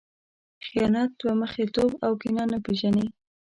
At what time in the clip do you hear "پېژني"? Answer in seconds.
2.65-3.05